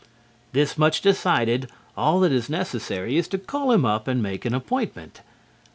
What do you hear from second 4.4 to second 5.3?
an appointment.